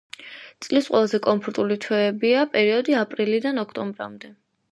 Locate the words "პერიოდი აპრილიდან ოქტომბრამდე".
2.55-4.35